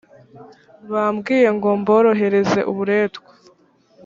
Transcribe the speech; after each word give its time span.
bambwiye 0.91 1.49
ngo 1.55 1.69
nimborohereze 1.73 2.59
uburetwa 2.71 3.31